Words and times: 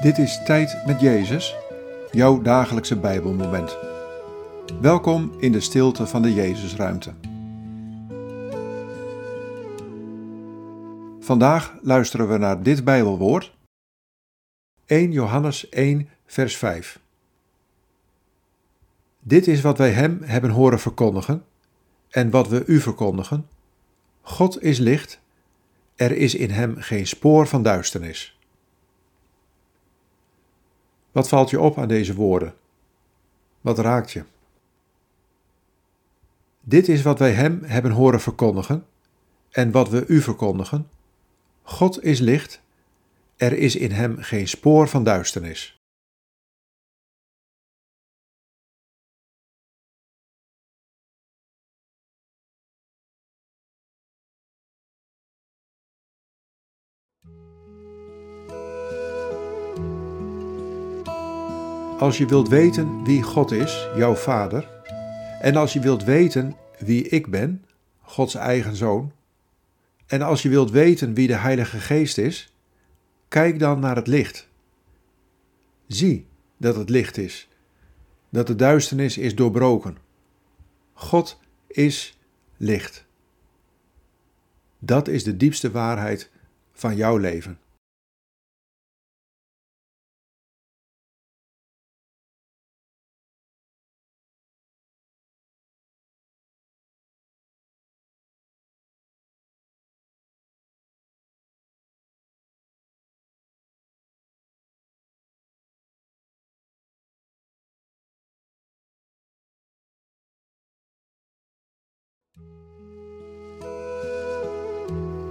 Dit 0.00 0.18
is 0.18 0.42
Tijd 0.44 0.86
met 0.86 1.00
Jezus, 1.00 1.56
jouw 2.10 2.42
dagelijkse 2.42 2.96
Bijbelmoment. 2.96 3.76
Welkom 4.80 5.32
in 5.38 5.52
de 5.52 5.60
stilte 5.60 6.06
van 6.06 6.22
de 6.22 6.34
Jezusruimte. 6.34 7.12
Vandaag 11.20 11.74
luisteren 11.82 12.28
we 12.28 12.38
naar 12.38 12.62
dit 12.62 12.84
Bijbelwoord. 12.84 13.56
1 14.86 15.12
Johannes 15.12 15.68
1, 15.68 16.08
vers 16.26 16.56
5. 16.56 17.00
Dit 19.20 19.46
is 19.46 19.60
wat 19.60 19.78
wij 19.78 19.90
Hem 19.90 20.18
hebben 20.22 20.50
horen 20.50 20.80
verkondigen 20.80 21.44
en 22.10 22.30
wat 22.30 22.48
we 22.48 22.64
u 22.66 22.80
verkondigen. 22.80 23.48
God 24.20 24.62
is 24.62 24.78
licht, 24.78 25.20
er 25.94 26.12
is 26.12 26.34
in 26.34 26.50
Hem 26.50 26.76
geen 26.76 27.06
spoor 27.06 27.46
van 27.46 27.62
duisternis. 27.62 28.39
Wat 31.12 31.28
valt 31.28 31.50
je 31.50 31.60
op 31.60 31.78
aan 31.78 31.88
deze 31.88 32.14
woorden? 32.14 32.54
Wat 33.60 33.78
raakt 33.78 34.12
je? 34.12 34.24
Dit 36.60 36.88
is 36.88 37.02
wat 37.02 37.18
wij 37.18 37.32
Hem 37.32 37.62
hebben 37.64 37.90
horen 37.90 38.20
verkondigen 38.20 38.86
en 39.50 39.70
wat 39.70 39.88
we 39.88 40.06
u 40.06 40.20
verkondigen. 40.20 40.88
God 41.62 42.02
is 42.02 42.18
licht, 42.18 42.60
er 43.36 43.52
is 43.52 43.76
in 43.76 43.90
Hem 43.90 44.16
geen 44.18 44.48
spoor 44.48 44.88
van 44.88 45.04
duisternis. 45.04 45.79
Als 62.00 62.18
je 62.18 62.26
wilt 62.26 62.48
weten 62.48 63.04
wie 63.04 63.22
God 63.22 63.50
is, 63.50 63.88
jouw 63.96 64.14
Vader, 64.14 64.68
en 65.40 65.56
als 65.56 65.72
je 65.72 65.80
wilt 65.80 66.04
weten 66.04 66.56
wie 66.78 67.08
ik 67.08 67.30
ben, 67.30 67.64
Gods 68.00 68.34
eigen 68.34 68.76
zoon, 68.76 69.12
en 70.06 70.22
als 70.22 70.42
je 70.42 70.48
wilt 70.48 70.70
weten 70.70 71.14
wie 71.14 71.26
de 71.26 71.36
Heilige 71.36 71.78
Geest 71.78 72.18
is, 72.18 72.52
kijk 73.28 73.58
dan 73.58 73.80
naar 73.80 73.96
het 73.96 74.06
licht. 74.06 74.48
Zie 75.86 76.26
dat 76.56 76.76
het 76.76 76.88
licht 76.88 77.16
is, 77.16 77.48
dat 78.28 78.46
de 78.46 78.56
duisternis 78.56 79.18
is 79.18 79.34
doorbroken. 79.34 79.96
God 80.92 81.40
is 81.66 82.18
licht. 82.56 83.04
Dat 84.78 85.08
is 85.08 85.24
de 85.24 85.36
diepste 85.36 85.70
waarheid 85.70 86.30
van 86.72 86.96
jouw 86.96 87.16
leven. 87.16 87.58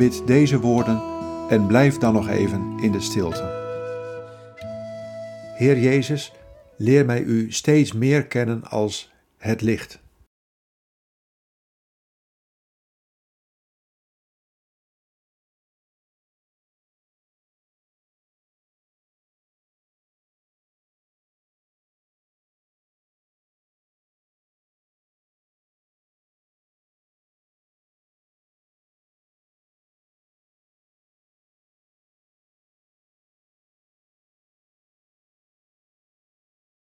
Bid 0.00 0.22
deze 0.26 0.60
woorden 0.60 1.02
en 1.48 1.66
blijf 1.66 1.98
dan 1.98 2.12
nog 2.12 2.28
even 2.28 2.78
in 2.78 2.92
de 2.92 3.00
stilte. 3.00 3.42
Heer 5.56 5.78
Jezus, 5.78 6.32
leer 6.76 7.04
mij 7.04 7.22
U 7.22 7.52
steeds 7.52 7.92
meer 7.92 8.26
kennen 8.26 8.64
als 8.64 9.12
het 9.38 9.60
licht. 9.60 10.00